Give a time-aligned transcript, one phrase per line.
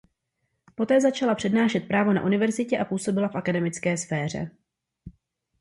[0.75, 4.51] Poté začala přednášet právo na univerzitě a působila v akademické sféře.